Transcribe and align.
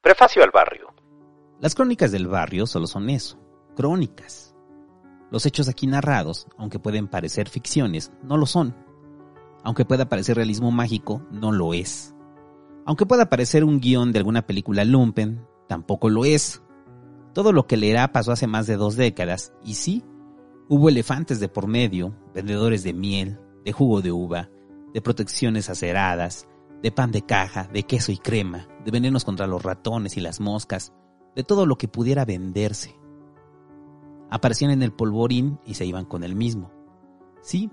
Prefacio 0.00 0.42
al 0.44 0.50
barrio. 0.50 0.94
Las 1.60 1.74
crónicas 1.74 2.12
del 2.12 2.28
barrio 2.28 2.66
solo 2.66 2.86
son 2.86 3.10
eso, 3.10 3.38
crónicas. 3.74 4.54
Los 5.32 5.46
hechos 5.46 5.68
aquí 5.68 5.86
narrados, 5.86 6.46
aunque 6.58 6.78
pueden 6.78 7.08
parecer 7.08 7.48
ficciones, 7.48 8.12
no 8.22 8.36
lo 8.36 8.46
son. 8.46 8.76
Aunque 9.64 9.84
pueda 9.84 10.08
parecer 10.08 10.36
realismo 10.36 10.70
mágico, 10.70 11.26
no 11.32 11.50
lo 11.50 11.74
es. 11.74 12.14
Aunque 12.86 13.04
pueda 13.04 13.28
parecer 13.28 13.64
un 13.64 13.80
guion 13.80 14.12
de 14.12 14.18
alguna 14.18 14.46
película 14.46 14.84
lumpen, 14.84 15.44
tampoco 15.66 16.08
lo 16.08 16.24
es. 16.24 16.62
Todo 17.32 17.50
lo 17.52 17.66
que 17.66 17.76
leerá 17.76 18.12
pasó 18.12 18.30
hace 18.30 18.46
más 18.46 18.68
de 18.68 18.76
dos 18.76 18.94
décadas, 18.94 19.52
y 19.64 19.74
sí, 19.74 20.04
hubo 20.68 20.88
elefantes 20.88 21.40
de 21.40 21.48
por 21.48 21.66
medio, 21.66 22.14
vendedores 22.32 22.84
de 22.84 22.92
miel, 22.92 23.40
de 23.64 23.72
jugo 23.72 24.02
de 24.02 24.12
uva, 24.12 24.50
de 24.92 25.00
protecciones 25.00 25.68
aceradas, 25.68 26.46
de 26.84 26.92
pan 26.92 27.10
de 27.12 27.22
caja, 27.22 27.66
de 27.72 27.84
queso 27.84 28.12
y 28.12 28.18
crema, 28.18 28.68
de 28.84 28.90
venenos 28.90 29.24
contra 29.24 29.46
los 29.46 29.62
ratones 29.62 30.18
y 30.18 30.20
las 30.20 30.38
moscas, 30.38 30.92
de 31.34 31.42
todo 31.42 31.64
lo 31.64 31.78
que 31.78 31.88
pudiera 31.88 32.26
venderse. 32.26 32.94
Aparecían 34.28 34.70
en 34.70 34.82
el 34.82 34.92
polvorín 34.92 35.58
y 35.64 35.74
se 35.74 35.86
iban 35.86 36.04
con 36.04 36.24
el 36.24 36.34
mismo. 36.36 36.70
Sí, 37.40 37.70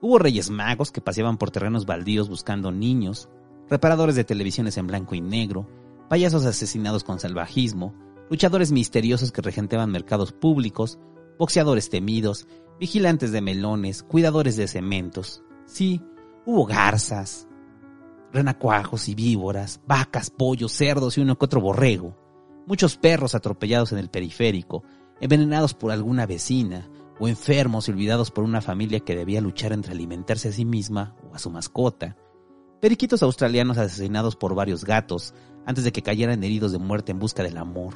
hubo 0.00 0.18
reyes 0.18 0.48
magos 0.48 0.92
que 0.92 1.02
paseaban 1.02 1.36
por 1.36 1.50
terrenos 1.50 1.84
baldíos 1.84 2.30
buscando 2.30 2.72
niños, 2.72 3.28
reparadores 3.68 4.14
de 4.14 4.24
televisiones 4.24 4.78
en 4.78 4.86
blanco 4.86 5.14
y 5.14 5.20
negro, 5.20 5.68
payasos 6.08 6.46
asesinados 6.46 7.04
con 7.04 7.20
salvajismo, 7.20 7.94
luchadores 8.30 8.72
misteriosos 8.72 9.30
que 9.30 9.42
regenteaban 9.42 9.92
mercados 9.92 10.32
públicos, 10.32 10.98
boxeadores 11.38 11.90
temidos, 11.90 12.48
vigilantes 12.80 13.30
de 13.30 13.42
melones, 13.42 14.02
cuidadores 14.02 14.56
de 14.56 14.68
cementos. 14.68 15.42
Sí, 15.66 16.00
hubo 16.46 16.64
garzas, 16.64 17.46
renacuajos 18.34 19.08
y 19.08 19.14
víboras, 19.14 19.80
vacas, 19.86 20.28
pollos, 20.28 20.72
cerdos 20.72 21.16
y 21.16 21.20
uno 21.20 21.38
que 21.38 21.44
otro 21.44 21.60
borrego, 21.60 22.16
muchos 22.66 22.96
perros 22.96 23.34
atropellados 23.34 23.92
en 23.92 23.98
el 23.98 24.10
periférico, 24.10 24.82
envenenados 25.20 25.72
por 25.72 25.92
alguna 25.92 26.26
vecina, 26.26 26.90
o 27.20 27.28
enfermos 27.28 27.88
y 27.88 27.92
olvidados 27.92 28.32
por 28.32 28.42
una 28.42 28.60
familia 28.60 28.98
que 28.98 29.14
debía 29.14 29.40
luchar 29.40 29.72
entre 29.72 29.92
alimentarse 29.92 30.48
a 30.48 30.52
sí 30.52 30.64
misma 30.64 31.14
o 31.30 31.36
a 31.36 31.38
su 31.38 31.48
mascota, 31.48 32.16
periquitos 32.80 33.22
australianos 33.22 33.78
asesinados 33.78 34.34
por 34.34 34.56
varios 34.56 34.84
gatos 34.84 35.32
antes 35.64 35.84
de 35.84 35.92
que 35.92 36.02
cayeran 36.02 36.42
heridos 36.42 36.72
de 36.72 36.78
muerte 36.78 37.12
en 37.12 37.20
busca 37.20 37.44
del 37.44 37.56
amor. 37.56 37.94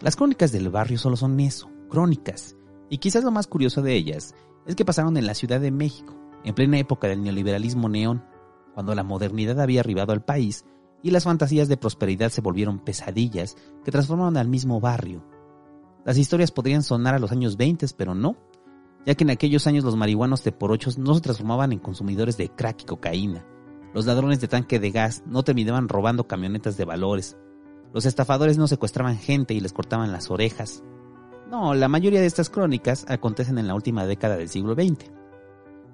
Las 0.00 0.14
crónicas 0.14 0.52
del 0.52 0.68
barrio 0.68 0.96
solo 0.96 1.16
son 1.16 1.40
eso, 1.40 1.68
crónicas, 1.88 2.56
y 2.88 2.98
quizás 2.98 3.24
lo 3.24 3.32
más 3.32 3.48
curioso 3.48 3.82
de 3.82 3.94
ellas 3.94 4.34
es 4.64 4.76
que 4.76 4.84
pasaron 4.84 5.16
en 5.16 5.26
la 5.26 5.34
Ciudad 5.34 5.60
de 5.60 5.72
México, 5.72 6.14
en 6.44 6.54
plena 6.54 6.78
época 6.78 7.08
del 7.08 7.22
neoliberalismo 7.22 7.88
neón, 7.88 8.22
cuando 8.74 8.94
la 8.94 9.02
modernidad 9.02 9.60
había 9.60 9.80
arribado 9.80 10.12
al 10.12 10.24
país 10.24 10.64
y 11.02 11.10
las 11.10 11.24
fantasías 11.24 11.68
de 11.68 11.76
prosperidad 11.76 12.30
se 12.30 12.40
volvieron 12.40 12.78
pesadillas 12.78 13.56
que 13.84 13.90
transformaron 13.90 14.36
al 14.36 14.48
mismo 14.48 14.80
barrio. 14.80 15.24
Las 16.04 16.18
historias 16.18 16.50
podrían 16.50 16.82
sonar 16.82 17.14
a 17.14 17.18
los 17.18 17.32
años 17.32 17.56
20, 17.56 17.86
pero 17.96 18.14
no, 18.14 18.36
ya 19.06 19.14
que 19.14 19.24
en 19.24 19.30
aquellos 19.30 19.66
años 19.66 19.84
los 19.84 19.96
marihuanos 19.96 20.44
de 20.44 20.54
no 20.98 21.14
se 21.14 21.20
transformaban 21.20 21.72
en 21.72 21.78
consumidores 21.78 22.36
de 22.36 22.48
crack 22.48 22.82
y 22.82 22.84
cocaína. 22.84 23.46
Los 23.94 24.06
ladrones 24.06 24.40
de 24.40 24.48
tanque 24.48 24.78
de 24.78 24.90
gas 24.90 25.22
no 25.26 25.42
terminaban 25.42 25.88
robando 25.88 26.26
camionetas 26.26 26.76
de 26.76 26.84
valores. 26.84 27.36
Los 27.92 28.06
estafadores 28.06 28.56
no 28.56 28.68
secuestraban 28.68 29.18
gente 29.18 29.52
y 29.54 29.60
les 29.60 29.72
cortaban 29.72 30.12
las 30.12 30.30
orejas. 30.30 30.84
No, 31.50 31.74
la 31.74 31.88
mayoría 31.88 32.20
de 32.20 32.26
estas 32.26 32.50
crónicas 32.50 33.04
acontecen 33.08 33.58
en 33.58 33.66
la 33.66 33.74
última 33.74 34.06
década 34.06 34.36
del 34.36 34.48
siglo 34.48 34.74
XX. 34.74 35.10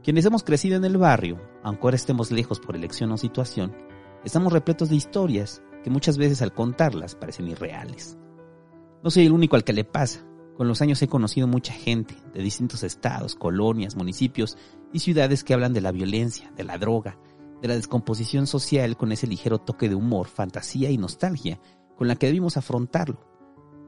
Quienes 0.06 0.24
hemos 0.24 0.44
crecido 0.44 0.76
en 0.76 0.84
el 0.84 0.98
barrio, 0.98 1.40
aunque 1.64 1.82
ahora 1.82 1.96
estemos 1.96 2.30
lejos 2.30 2.60
por 2.60 2.76
elección 2.76 3.10
o 3.10 3.16
situación, 3.16 3.74
estamos 4.24 4.52
repletos 4.52 4.88
de 4.88 4.94
historias 4.94 5.64
que 5.82 5.90
muchas 5.90 6.16
veces 6.16 6.42
al 6.42 6.54
contarlas 6.54 7.16
parecen 7.16 7.48
irreales. 7.48 8.16
No 9.02 9.10
soy 9.10 9.26
el 9.26 9.32
único 9.32 9.56
al 9.56 9.64
que 9.64 9.72
le 9.72 9.82
pasa. 9.82 10.24
Con 10.56 10.68
los 10.68 10.80
años 10.80 11.02
he 11.02 11.08
conocido 11.08 11.48
mucha 11.48 11.72
gente 11.72 12.14
de 12.32 12.40
distintos 12.40 12.84
estados, 12.84 13.34
colonias, 13.34 13.96
municipios 13.96 14.56
y 14.92 15.00
ciudades 15.00 15.42
que 15.42 15.54
hablan 15.54 15.72
de 15.72 15.80
la 15.80 15.90
violencia, 15.90 16.52
de 16.56 16.62
la 16.62 16.78
droga, 16.78 17.18
de 17.60 17.66
la 17.66 17.74
descomposición 17.74 18.46
social 18.46 18.96
con 18.96 19.10
ese 19.10 19.26
ligero 19.26 19.58
toque 19.58 19.88
de 19.88 19.96
humor, 19.96 20.28
fantasía 20.28 20.88
y 20.88 20.98
nostalgia 20.98 21.58
con 21.96 22.06
la 22.06 22.14
que 22.14 22.26
debimos 22.26 22.56
afrontarlo. 22.56 23.26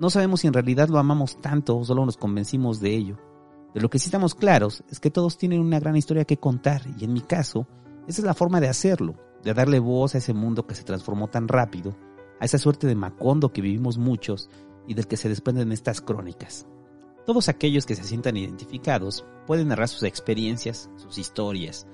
No 0.00 0.10
sabemos 0.10 0.40
si 0.40 0.48
en 0.48 0.52
realidad 0.52 0.88
lo 0.88 0.98
amamos 0.98 1.40
tanto 1.40 1.78
o 1.78 1.84
solo 1.84 2.04
nos 2.04 2.16
convencimos 2.16 2.80
de 2.80 2.96
ello. 2.96 3.27
De 3.78 3.82
lo 3.82 3.90
que 3.90 4.00
sí 4.00 4.06
estamos 4.06 4.34
claros 4.34 4.82
es 4.90 4.98
que 4.98 5.08
todos 5.08 5.38
tienen 5.38 5.60
una 5.60 5.78
gran 5.78 5.94
historia 5.94 6.24
que 6.24 6.36
contar 6.36 6.82
y 6.98 7.04
en 7.04 7.12
mi 7.12 7.20
caso, 7.20 7.68
esa 8.08 8.22
es 8.22 8.24
la 8.24 8.34
forma 8.34 8.60
de 8.60 8.66
hacerlo, 8.66 9.14
de 9.44 9.54
darle 9.54 9.78
voz 9.78 10.16
a 10.16 10.18
ese 10.18 10.34
mundo 10.34 10.66
que 10.66 10.74
se 10.74 10.82
transformó 10.82 11.28
tan 11.28 11.46
rápido, 11.46 11.96
a 12.40 12.44
esa 12.44 12.58
suerte 12.58 12.88
de 12.88 12.96
Macondo 12.96 13.52
que 13.52 13.62
vivimos 13.62 13.96
muchos 13.96 14.50
y 14.88 14.94
del 14.94 15.06
que 15.06 15.16
se 15.16 15.28
desprenden 15.28 15.70
estas 15.70 16.00
crónicas. 16.00 16.66
Todos 17.24 17.48
aquellos 17.48 17.86
que 17.86 17.94
se 17.94 18.02
sientan 18.02 18.36
identificados 18.36 19.24
pueden 19.46 19.68
narrar 19.68 19.86
sus 19.86 20.02
experiencias, 20.02 20.90
sus 20.96 21.16
historias, 21.16 21.86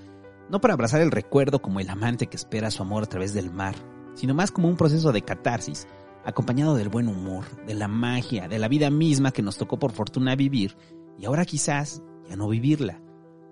no 0.48 0.62
para 0.62 0.72
abrazar 0.72 1.02
el 1.02 1.10
recuerdo 1.10 1.60
como 1.60 1.80
el 1.80 1.90
amante 1.90 2.28
que 2.28 2.38
espera 2.38 2.70
su 2.70 2.82
amor 2.82 3.02
a 3.02 3.08
través 3.10 3.34
del 3.34 3.52
mar, 3.52 3.74
sino 4.14 4.32
más 4.32 4.50
como 4.50 4.68
un 4.68 4.78
proceso 4.78 5.12
de 5.12 5.20
catarsis, 5.20 5.86
acompañado 6.24 6.76
del 6.76 6.88
buen 6.88 7.08
humor, 7.08 7.44
de 7.66 7.74
la 7.74 7.88
magia, 7.88 8.48
de 8.48 8.58
la 8.58 8.68
vida 8.68 8.88
misma 8.88 9.32
que 9.32 9.42
nos 9.42 9.58
tocó 9.58 9.78
por 9.78 9.92
fortuna 9.92 10.34
vivir 10.34 10.78
y 11.18 11.26
ahora 11.26 11.44
quizás 11.44 12.02
ya 12.28 12.36
no 12.36 12.48
vivirla. 12.48 13.00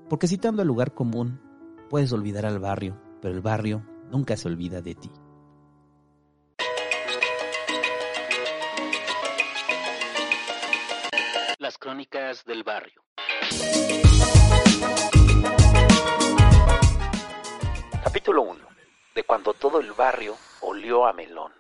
Porque 0.09 0.29
citando 0.29 0.63
el 0.63 0.69
lugar 0.69 0.95
común, 0.95 1.41
puedes 1.89 2.13
olvidar 2.13 2.47
al 2.47 2.59
barrio, 2.59 3.01
pero 3.21 3.35
el 3.35 3.41
barrio 3.41 3.87
nunca 4.11 4.37
se 4.37 4.49
olvida 4.49 4.81
de 4.83 4.95
ti. 4.95 5.11
Las 11.59 11.79
crónicas 11.79 12.45
del 12.45 12.65
barrio. 12.65 13.03
Capítulo 18.03 18.43
1. 18.43 18.61
De 19.15 19.23
cuando 19.25 19.55
todo 19.55 19.81
el 19.81 19.93
barrio 19.93 20.35
olió 20.61 21.07
a 21.07 21.13
melón. 21.13 21.53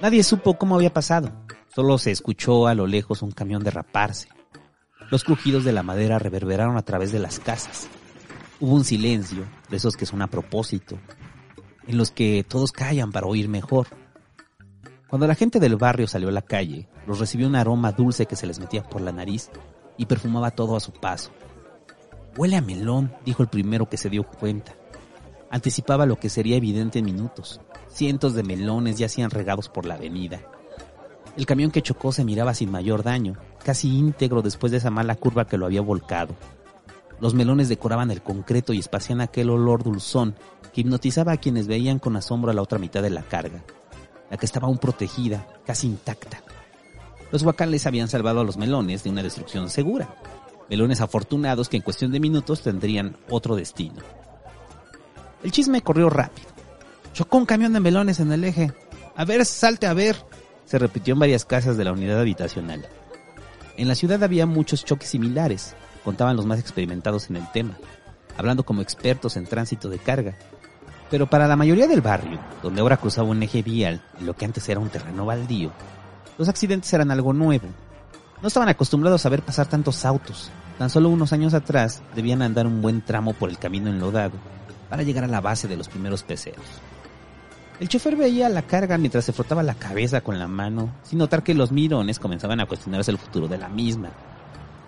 Nadie 0.00 0.24
supo 0.24 0.58
cómo 0.58 0.74
había 0.74 0.92
pasado. 0.92 1.30
Solo 1.74 1.96
se 1.96 2.10
escuchó 2.10 2.66
a 2.66 2.74
lo 2.74 2.86
lejos 2.86 3.22
un 3.22 3.30
camión 3.30 3.64
derraparse. 3.64 4.28
Los 5.10 5.24
crujidos 5.24 5.64
de 5.64 5.72
la 5.72 5.82
madera 5.82 6.18
reverberaron 6.18 6.76
a 6.76 6.82
través 6.82 7.12
de 7.12 7.18
las 7.18 7.40
casas. 7.40 7.88
Hubo 8.60 8.74
un 8.74 8.84
silencio, 8.84 9.46
de 9.70 9.78
esos 9.78 9.96
que 9.96 10.04
son 10.04 10.20
a 10.20 10.26
propósito, 10.26 10.98
en 11.86 11.96
los 11.96 12.10
que 12.10 12.44
todos 12.46 12.72
callan 12.72 13.10
para 13.10 13.26
oír 13.26 13.48
mejor. 13.48 13.86
Cuando 15.08 15.26
la 15.26 15.34
gente 15.34 15.60
del 15.60 15.76
barrio 15.76 16.06
salió 16.06 16.28
a 16.28 16.32
la 16.32 16.42
calle, 16.42 16.88
los 17.06 17.18
recibió 17.18 17.46
un 17.46 17.56
aroma 17.56 17.92
dulce 17.92 18.26
que 18.26 18.36
se 18.36 18.46
les 18.46 18.58
metía 18.58 18.82
por 18.82 19.00
la 19.00 19.12
nariz 19.12 19.50
y 19.96 20.04
perfumaba 20.04 20.50
todo 20.50 20.76
a 20.76 20.80
su 20.80 20.92
paso. 20.92 21.30
Huele 22.36 22.56
a 22.56 22.60
melón, 22.60 23.14
dijo 23.24 23.42
el 23.42 23.48
primero 23.48 23.88
que 23.88 23.96
se 23.96 24.10
dio 24.10 24.24
cuenta. 24.24 24.74
Anticipaba 25.50 26.04
lo 26.04 26.16
que 26.16 26.28
sería 26.28 26.56
evidente 26.56 26.98
en 26.98 27.06
minutos. 27.06 27.62
Cientos 27.88 28.34
de 28.34 28.42
melones 28.42 28.98
yacían 28.98 29.30
regados 29.30 29.70
por 29.70 29.86
la 29.86 29.94
avenida. 29.94 30.42
El 31.36 31.46
camión 31.46 31.70
que 31.70 31.82
chocó 31.82 32.12
se 32.12 32.24
miraba 32.24 32.52
sin 32.54 32.70
mayor 32.70 33.02
daño, 33.02 33.36
casi 33.64 33.88
íntegro 33.88 34.42
después 34.42 34.70
de 34.70 34.78
esa 34.78 34.90
mala 34.90 35.14
curva 35.14 35.46
que 35.46 35.56
lo 35.56 35.66
había 35.66 35.80
volcado. 35.80 36.34
Los 37.20 37.34
melones 37.34 37.68
decoraban 37.68 38.10
el 38.10 38.22
concreto 38.22 38.72
y 38.72 38.78
esparcían 38.78 39.20
aquel 39.20 39.48
olor 39.48 39.82
dulzón 39.82 40.34
que 40.74 40.82
hipnotizaba 40.82 41.32
a 41.32 41.36
quienes 41.36 41.68
veían 41.68 41.98
con 41.98 42.16
asombro 42.16 42.50
a 42.50 42.54
la 42.54 42.62
otra 42.62 42.78
mitad 42.78 43.02
de 43.02 43.10
la 43.10 43.22
carga, 43.22 43.62
la 44.30 44.36
que 44.36 44.44
estaba 44.46 44.66
aún 44.66 44.78
protegida, 44.78 45.46
casi 45.64 45.86
intacta. 45.86 46.42
Los 47.30 47.44
guacales 47.44 47.86
habían 47.86 48.08
salvado 48.08 48.40
a 48.40 48.44
los 48.44 48.58
melones 48.58 49.04
de 49.04 49.10
una 49.10 49.22
destrucción 49.22 49.70
segura, 49.70 50.14
melones 50.68 51.00
afortunados 51.00 51.68
que 51.68 51.78
en 51.78 51.82
cuestión 51.82 52.12
de 52.12 52.20
minutos 52.20 52.60
tendrían 52.60 53.16
otro 53.30 53.56
destino. 53.56 54.02
El 55.42 55.50
chisme 55.50 55.80
corrió 55.80 56.10
rápido. 56.10 56.48
Chocó 57.14 57.38
un 57.38 57.46
camión 57.46 57.72
de 57.72 57.80
melones 57.80 58.20
en 58.20 58.32
el 58.32 58.44
eje. 58.44 58.72
A 59.16 59.24
ver, 59.24 59.44
salte 59.44 59.86
a 59.86 59.94
ver, 59.94 60.16
se 60.72 60.78
repitió 60.78 61.12
en 61.12 61.20
varias 61.20 61.44
casas 61.44 61.76
de 61.76 61.84
la 61.84 61.92
unidad 61.92 62.18
habitacional. 62.18 62.86
En 63.76 63.88
la 63.88 63.94
ciudad 63.94 64.22
había 64.22 64.46
muchos 64.46 64.86
choques 64.86 65.10
similares, 65.10 65.74
contaban 66.02 66.34
los 66.34 66.46
más 66.46 66.58
experimentados 66.58 67.28
en 67.28 67.36
el 67.36 67.52
tema, 67.52 67.76
hablando 68.38 68.64
como 68.64 68.80
expertos 68.80 69.36
en 69.36 69.44
tránsito 69.44 69.90
de 69.90 69.98
carga. 69.98 70.34
Pero 71.10 71.28
para 71.28 71.46
la 71.46 71.56
mayoría 71.56 71.86
del 71.88 72.00
barrio, 72.00 72.40
donde 72.62 72.80
ahora 72.80 72.96
cruzaba 72.96 73.28
un 73.28 73.42
eje 73.42 73.60
vial 73.60 74.02
en 74.18 74.24
lo 74.24 74.34
que 74.34 74.46
antes 74.46 74.66
era 74.66 74.80
un 74.80 74.88
terreno 74.88 75.26
baldío, 75.26 75.72
los 76.38 76.48
accidentes 76.48 76.90
eran 76.94 77.10
algo 77.10 77.34
nuevo. 77.34 77.68
No 78.40 78.48
estaban 78.48 78.70
acostumbrados 78.70 79.26
a 79.26 79.28
ver 79.28 79.42
pasar 79.42 79.66
tantos 79.66 80.06
autos. 80.06 80.50
Tan 80.78 80.88
solo 80.88 81.10
unos 81.10 81.34
años 81.34 81.52
atrás 81.52 82.02
debían 82.14 82.40
andar 82.40 82.66
un 82.66 82.80
buen 82.80 83.02
tramo 83.02 83.34
por 83.34 83.50
el 83.50 83.58
camino 83.58 83.90
enlodado 83.90 84.38
para 84.88 85.02
llegar 85.02 85.24
a 85.24 85.28
la 85.28 85.42
base 85.42 85.68
de 85.68 85.76
los 85.76 85.90
primeros 85.90 86.22
peceros. 86.22 86.64
El 87.82 87.88
chofer 87.88 88.14
veía 88.14 88.48
la 88.48 88.62
carga 88.62 88.96
mientras 88.96 89.24
se 89.24 89.32
frotaba 89.32 89.64
la 89.64 89.74
cabeza 89.74 90.20
con 90.20 90.38
la 90.38 90.46
mano, 90.46 90.94
sin 91.02 91.18
notar 91.18 91.42
que 91.42 91.52
los 91.52 91.72
mirones 91.72 92.20
comenzaban 92.20 92.60
a 92.60 92.66
cuestionarse 92.66 93.10
el 93.10 93.18
futuro 93.18 93.48
de 93.48 93.58
la 93.58 93.68
misma. 93.68 94.10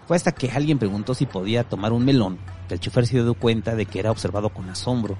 Fue 0.06 0.17
hasta 0.17 0.31
que 0.31 0.49
alguien 0.52 0.79
preguntó 0.79 1.12
si 1.12 1.26
podía 1.26 1.64
tomar 1.64 1.93
un 1.93 2.05
melón, 2.05 2.38
que 2.69 2.75
el 2.75 2.79
chofer 2.79 3.08
se 3.08 3.20
dio 3.20 3.35
cuenta 3.35 3.75
de 3.75 3.87
que 3.87 3.99
era 3.99 4.12
observado 4.12 4.50
con 4.50 4.70
asombro 4.70 5.19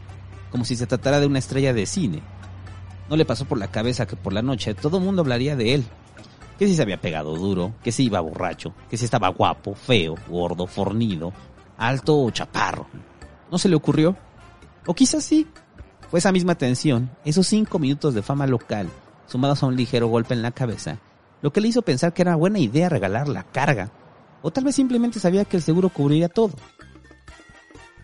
como 0.53 0.65
si 0.65 0.77
se 0.77 0.87
tratara 0.87 1.19
de 1.19 1.27
una 1.27 1.41
estrella 1.41 1.75
de 1.75 1.85
cine. 1.85 2.23
No 3.11 3.17
le 3.17 3.25
pasó 3.25 3.45
por 3.45 3.59
la 3.59 3.73
cabeza 3.73 4.07
que 4.07 4.15
por 4.15 4.33
la 4.33 4.41
noche 4.43 4.75
todo 4.75 4.99
el 4.99 5.03
mundo 5.03 5.23
hablaría 5.23 5.57
de 5.57 5.75
él. 5.75 5.85
Que 6.61 6.69
si 6.69 6.77
se 6.77 6.83
había 6.83 7.01
pegado 7.01 7.35
duro, 7.35 7.75
que 7.83 7.91
si 7.91 8.05
iba 8.05 8.21
borracho, 8.21 8.73
que 8.89 8.97
si 8.97 9.05
estaba 9.05 9.27
guapo, 9.31 9.75
feo, 9.75 10.15
gordo, 10.29 10.69
fornido, 10.69 11.33
alto 11.77 12.17
o 12.23 12.31
chaparro. 12.31 12.87
¿No 13.51 13.59
se 13.59 13.69
le 13.69 13.75
ocurrió? 13.75 14.17
O 14.87 14.95
quizás 14.95 15.25
sí. 15.25 15.49
Fue 16.11 16.19
esa 16.19 16.33
misma 16.33 16.55
tensión, 16.55 17.11
esos 17.25 17.47
cinco 17.47 17.79
minutos 17.79 18.15
de 18.15 18.23
fama 18.23 18.47
local, 18.47 18.89
sumados 19.27 19.63
a 19.63 19.67
un 19.67 19.77
ligero 19.77 20.09
golpe 20.09 20.35
en 20.35 20.43
la 20.43 20.53
cabeza, 20.53 20.99
lo 21.43 21.53
que 21.53 21.61
le 21.61 21.69
hizo 21.69 21.83
pensar 21.83 22.15
que 22.15 22.23
era 22.23 22.37
buena 22.37 22.59
idea 22.59 22.89
regalar 22.89 23.29
la 23.29 23.43
carga. 23.43 23.91
O 24.41 24.51
tal 24.51 24.65
vez 24.65 24.75
simplemente 24.75 25.21
sabía 25.21 25.45
que 25.45 25.59
el 25.59 25.63
seguro 25.63 25.89
cubriría 25.89 26.29
todo. 26.29 26.55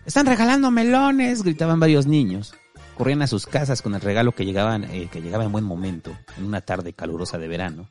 Están 0.05 0.25
regalando 0.25 0.71
melones, 0.71 1.43
gritaban 1.43 1.79
varios 1.79 2.07
niños. 2.07 2.53
Corrían 2.97 3.21
a 3.21 3.27
sus 3.27 3.47
casas 3.47 3.81
con 3.81 3.95
el 3.95 4.01
regalo 4.01 4.31
que, 4.33 4.45
llegaban, 4.45 4.83
eh, 4.83 5.09
que 5.11 5.21
llegaba 5.21 5.43
en 5.43 5.51
buen 5.51 5.63
momento, 5.63 6.15
en 6.37 6.45
una 6.45 6.61
tarde 6.61 6.93
calurosa 6.93 7.37
de 7.37 7.47
verano, 7.47 7.89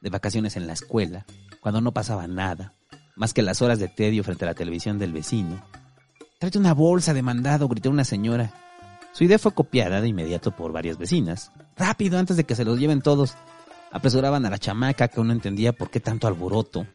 de 0.00 0.10
vacaciones 0.10 0.56
en 0.56 0.66
la 0.66 0.72
escuela, 0.72 1.26
cuando 1.60 1.80
no 1.80 1.92
pasaba 1.92 2.26
nada, 2.26 2.74
más 3.16 3.32
que 3.32 3.42
las 3.42 3.62
horas 3.62 3.78
de 3.78 3.88
tedio 3.88 4.24
frente 4.24 4.44
a 4.44 4.48
la 4.48 4.54
televisión 4.54 4.98
del 4.98 5.12
vecino. 5.12 5.62
Tráete 6.38 6.58
una 6.58 6.74
bolsa 6.74 7.12
de 7.14 7.22
mandado, 7.22 7.68
gritó 7.68 7.90
una 7.90 8.04
señora. 8.04 8.52
Su 9.12 9.24
idea 9.24 9.38
fue 9.38 9.52
copiada 9.52 10.00
de 10.00 10.08
inmediato 10.08 10.52
por 10.52 10.72
varias 10.72 10.98
vecinas. 10.98 11.52
Rápido, 11.76 12.18
antes 12.18 12.36
de 12.36 12.44
que 12.44 12.54
se 12.54 12.64
los 12.64 12.78
lleven 12.78 13.02
todos. 13.02 13.34
Apresuraban 13.90 14.46
a 14.46 14.50
la 14.50 14.58
chamaca 14.58 15.08
que 15.08 15.22
no 15.22 15.32
entendía 15.32 15.72
por 15.72 15.90
qué 15.90 15.98
tanto 15.98 16.28
alboroto. 16.28 16.86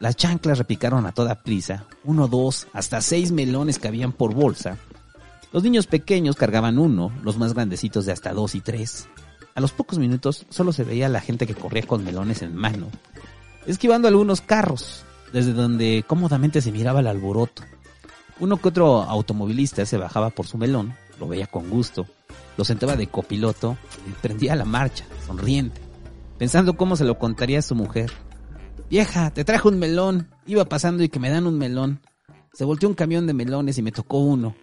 Las 0.00 0.16
chanclas 0.16 0.58
repicaron 0.58 1.06
a 1.06 1.12
toda 1.12 1.42
prisa, 1.42 1.86
uno, 2.02 2.28
dos, 2.28 2.66
hasta 2.72 3.00
seis 3.00 3.30
melones 3.30 3.78
cabían 3.78 4.12
por 4.12 4.34
bolsa. 4.34 4.78
Los 5.52 5.62
niños 5.62 5.86
pequeños 5.86 6.36
cargaban 6.36 6.78
uno, 6.78 7.12
los 7.22 7.38
más 7.38 7.54
grandecitos 7.54 8.06
de 8.06 8.12
hasta 8.12 8.32
dos 8.32 8.54
y 8.54 8.60
tres. 8.60 9.08
A 9.54 9.60
los 9.60 9.72
pocos 9.72 9.98
minutos 9.98 10.46
solo 10.48 10.72
se 10.72 10.82
veía 10.82 11.08
la 11.08 11.20
gente 11.20 11.46
que 11.46 11.54
corría 11.54 11.86
con 11.86 12.02
melones 12.02 12.42
en 12.42 12.56
mano, 12.56 12.88
esquivando 13.66 14.08
algunos 14.08 14.40
carros, 14.40 15.04
desde 15.32 15.52
donde 15.52 16.04
cómodamente 16.06 16.60
se 16.60 16.72
miraba 16.72 17.00
el 17.00 17.06
alboroto. 17.06 17.62
Uno 18.40 18.56
que 18.56 18.68
otro 18.68 19.02
automovilista 19.02 19.86
se 19.86 19.96
bajaba 19.96 20.30
por 20.30 20.48
su 20.48 20.58
melón, 20.58 20.96
lo 21.18 21.28
veía 21.28 21.46
con 21.46 21.70
gusto, 21.70 22.06
lo 22.56 22.64
sentaba 22.64 22.96
de 22.96 23.06
copiloto 23.06 23.76
y 24.08 24.12
prendía 24.20 24.56
la 24.56 24.64
marcha, 24.64 25.04
sonriente, 25.26 25.80
pensando 26.38 26.76
cómo 26.76 26.96
se 26.96 27.04
lo 27.04 27.18
contaría 27.18 27.58
a 27.58 27.62
su 27.62 27.74
mujer. 27.74 28.10
Vieja, 28.90 29.30
te 29.30 29.44
trajo 29.44 29.68
un 29.68 29.78
melón. 29.78 30.28
Iba 30.46 30.66
pasando 30.66 31.02
y 31.02 31.08
que 31.08 31.18
me 31.18 31.30
dan 31.30 31.46
un 31.46 31.58
melón. 31.58 32.00
Se 32.52 32.64
volteó 32.64 32.88
un 32.88 32.94
camión 32.94 33.26
de 33.26 33.34
melones 33.34 33.78
y 33.78 33.82
me 33.82 33.92
tocó 33.92 34.18
uno. 34.18 34.54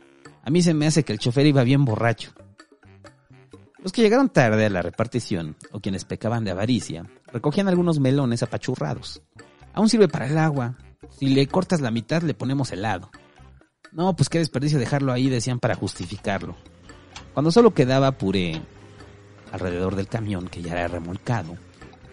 A 0.44 0.50
mí 0.50 0.62
se 0.62 0.74
me 0.74 0.88
hace 0.88 1.04
que 1.04 1.14
el 1.14 1.20
chofer 1.20 1.46
iba 1.46 1.64
bien 1.64 1.86
borracho. 1.86 2.32
Los 3.80 3.92
que 3.92 4.02
llegaron 4.02 4.30
tarde 4.30 4.68
a 4.68 4.70
la 4.70 4.84
repartición, 4.84 5.56
o 5.72 5.80
quienes 5.80 6.06
pecaban 6.06 6.44
de 6.44 6.52
avaricia, 6.52 7.10
recogían 7.34 7.68
algunos 7.68 8.00
melones 8.00 8.44
apachurrados. 8.44 9.22
Aún 9.74 9.90
sirve 9.90 10.08
para 10.08 10.28
el 10.28 10.38
agua. 10.38 10.78
Si 11.10 11.28
le 11.28 11.48
cortas 11.48 11.82
la 11.82 11.90
mitad, 11.90 12.22
le 12.22 12.36
ponemos 12.36 12.72
helado. 12.72 13.10
No, 13.92 14.16
pues 14.16 14.30
qué 14.30 14.40
desperdicio 14.40 14.80
dejarlo 14.80 15.12
ahí, 15.12 15.30
decían 15.30 15.60
para 15.60 15.76
justificarlo. 15.76 16.56
Cuando 17.34 17.52
solo 17.52 17.74
quedaba 17.74 18.14
puré 18.14 18.62
alrededor 19.52 19.96
del 19.96 20.08
camión 20.08 20.48
que 20.48 20.62
ya 20.62 20.74
era 20.74 20.88
remolcado, 20.88 21.58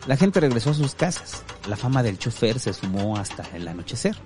la 0.07 0.17
gente 0.17 0.41
regresó 0.41 0.71
a 0.71 0.75
sus 0.75 0.95
casas. 0.95 1.45
La 1.69 1.77
fama 1.77 2.03
del 2.03 2.19
chofer 2.19 2.59
se 2.59 2.73
sumó 2.73 3.17
hasta 3.17 3.45
el 3.55 3.69
anochecer. 3.69 4.17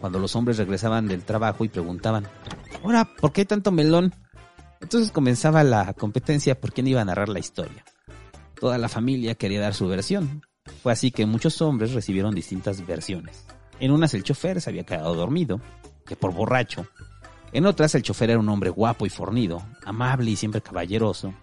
Cuando 0.00 0.18
los 0.18 0.36
hombres 0.36 0.58
regresaban 0.58 1.06
del 1.06 1.24
trabajo 1.24 1.64
y 1.64 1.68
preguntaban, 1.68 2.26
ahora, 2.82 3.04
¿por 3.04 3.32
qué 3.32 3.42
hay 3.42 3.46
tanto 3.46 3.70
melón? 3.70 4.14
Entonces 4.80 5.10
comenzaba 5.10 5.64
la 5.64 5.94
competencia 5.94 6.60
por 6.60 6.72
quién 6.72 6.86
iba 6.86 7.00
a 7.00 7.04
narrar 7.04 7.28
la 7.30 7.38
historia. 7.38 7.84
Toda 8.60 8.76
la 8.76 8.88
familia 8.88 9.34
quería 9.34 9.60
dar 9.60 9.72
su 9.72 9.88
versión. 9.88 10.42
Fue 10.82 10.92
así 10.92 11.10
que 11.10 11.24
muchos 11.24 11.62
hombres 11.62 11.92
recibieron 11.92 12.34
distintas 12.34 12.86
versiones. 12.86 13.46
En 13.80 13.92
unas 13.92 14.14
el 14.14 14.24
chofer 14.24 14.60
se 14.60 14.70
había 14.70 14.84
quedado 14.84 15.14
dormido, 15.14 15.60
que 16.06 16.16
por 16.16 16.32
borracho. 16.32 16.86
En 17.52 17.66
otras 17.66 17.94
el 17.94 18.02
chofer 18.02 18.30
era 18.30 18.40
un 18.40 18.48
hombre 18.48 18.70
guapo 18.70 19.06
y 19.06 19.10
fornido, 19.10 19.62
amable 19.84 20.30
y 20.30 20.36
siempre 20.36 20.60
caballeroso, 20.60 21.34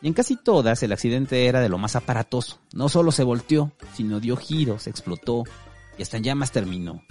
y 0.00 0.06
en 0.08 0.14
casi 0.14 0.36
todas 0.36 0.82
el 0.82 0.92
accidente 0.92 1.46
era 1.46 1.60
de 1.60 1.68
lo 1.68 1.78
más 1.78 1.96
aparatoso. 1.96 2.58
No 2.72 2.88
solo 2.88 3.10
se 3.12 3.24
volteó, 3.24 3.72
sino 3.94 4.20
dio 4.20 4.36
giros, 4.36 4.86
explotó 4.86 5.44
y 5.98 6.02
hasta 6.02 6.16
en 6.16 6.22
llamas 6.22 6.52
terminó. 6.52 7.02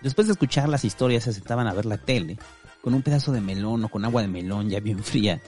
Después 0.00 0.26
de 0.26 0.32
escuchar 0.32 0.68
las 0.68 0.84
historias 0.84 1.24
se 1.24 1.32
sentaban 1.32 1.66
a 1.66 1.74
ver 1.74 1.84
la 1.84 1.98
tele, 1.98 2.38
con 2.80 2.94
un 2.94 3.02
pedazo 3.02 3.32
de 3.32 3.42
melón 3.42 3.84
o 3.84 3.88
con 3.88 4.04
agua 4.04 4.22
de 4.22 4.28
melón 4.28 4.70
ya 4.70 4.80
bien 4.80 5.04
fría. 5.04 5.42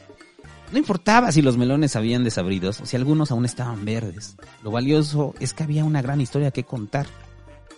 No 0.70 0.78
importaba 0.78 1.32
si 1.32 1.42
los 1.42 1.56
melones 1.56 1.96
habían 1.96 2.24
desabridos 2.24 2.80
o 2.80 2.86
si 2.86 2.96
algunos 2.96 3.30
aún 3.30 3.44
estaban 3.44 3.84
verdes. 3.84 4.36
Lo 4.62 4.70
valioso 4.70 5.34
es 5.40 5.54
que 5.54 5.62
había 5.62 5.84
una 5.84 6.02
gran 6.02 6.20
historia 6.20 6.50
que 6.50 6.64
contar. 6.64 7.06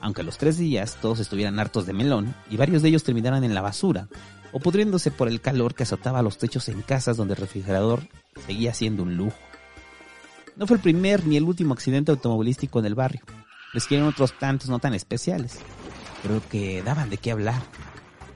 Aunque 0.01 0.23
los 0.23 0.39
tres 0.39 0.59
días 0.59 0.99
todos 1.01 1.21
estuvieran 1.21 1.59
hartos 1.59 1.87
de 1.87 1.93
melón 1.93 2.35
y 2.51 2.57
varios 2.57 2.83
de 2.83 2.89
ellos 2.89 3.05
terminaran 3.05 3.45
en 3.45 3.55
la 3.55 3.63
basura, 3.63 4.09
o 4.53 4.61
pudriéndose 4.61 5.11
por 5.11 5.29
el 5.29 5.41
calor 5.41 5.75
que 5.75 5.83
azotaba 5.83 6.23
los 6.23 6.39
techos 6.39 6.69
en 6.69 6.83
casas 6.83 7.17
donde 7.17 7.35
el 7.35 7.41
refrigerador 7.41 8.07
seguía 8.47 8.73
siendo 8.73 9.03
un 9.03 9.17
lujo. 9.17 9.37
No 10.57 10.67
fue 10.67 10.77
el 10.77 10.83
primer 10.83 11.27
ni 11.27 11.37
el 11.37 11.43
último 11.43 11.75
accidente 11.75 12.13
automovilístico 12.13 12.79
en 12.79 12.87
el 12.87 12.95
barrio. 12.95 13.23
Les 13.73 13.87
quieren 13.87 14.07
otros 14.07 14.39
tantos 14.39 14.69
no 14.69 14.79
tan 14.79 14.95
especiales, 14.95 15.59
pero 16.23 16.41
que 16.49 16.83
daban 16.83 17.11
de 17.11 17.17
qué 17.17 17.33
hablar. 17.33 17.61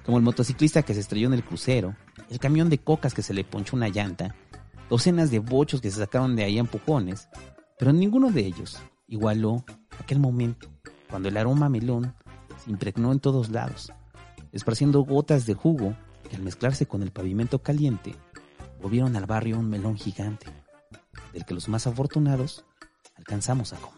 Como 0.05 0.19
el 0.19 0.25
motociclista 0.25 0.83
que 0.83 0.95
se 0.95 1.01
estrelló 1.01 1.29
en 1.29 1.35
el 1.35 1.45
crucero, 1.45 1.95
el 2.31 2.41
camión 2.41 2.69
de 2.69 2.79
cocas 2.79 3.15
que 3.15 3.23
se 3.23 3.35
le 3.35 3.45
ponchó 3.45 3.77
una 3.77 3.89
llanta, 3.89 4.35
docenas 4.91 5.31
de 5.31 5.39
bochos 5.39 5.81
que 5.81 5.91
se 5.91 5.99
sacaron 6.01 6.35
de 6.35 6.45
ahí 6.45 6.57
a 6.57 6.61
empujones, 6.61 7.29
pero 7.79 7.93
ninguno 7.93 8.31
de 8.33 8.41
ellos 8.41 8.79
igualó 9.07 9.65
aquel 10.01 10.19
momento 10.19 10.69
cuando 11.09 11.29
el 11.29 11.37
aroma 11.37 11.69
melón 11.69 12.15
se 12.63 12.71
impregnó 12.71 13.13
en 13.13 13.21
todos 13.21 13.51
lados, 13.51 13.93
esparciendo 14.53 15.01
gotas 15.01 15.47
de 15.47 15.55
jugo 15.55 15.97
que 16.29 16.37
al 16.37 16.43
mezclarse 16.43 16.87
con 16.87 17.03
el 17.03 17.11
pavimento 17.11 17.63
caliente, 17.63 18.15
volvieron 18.83 19.17
al 19.17 19.27
barrio 19.27 19.59
un 19.59 19.69
melón 19.69 19.97
gigante, 19.97 20.47
del 21.33 21.45
que 21.45 21.55
los 21.55 21.69
más 21.69 21.87
afortunados 21.87 22.65
alcanzamos 23.17 23.73
a 23.73 23.77
comer. 23.77 23.98